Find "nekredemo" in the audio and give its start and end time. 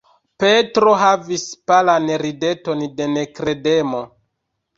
3.13-4.03